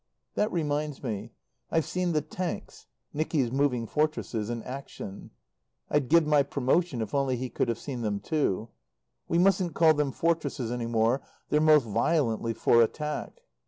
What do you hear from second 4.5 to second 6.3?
action. I'd give